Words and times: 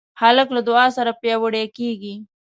هلک 0.21 0.47
له 0.55 0.61
دعا 0.67 0.85
سره 0.97 1.11
پیاوړی 1.21 1.65
کېږي. 1.77 2.13